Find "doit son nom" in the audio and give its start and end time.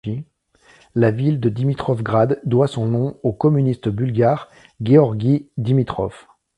2.43-3.19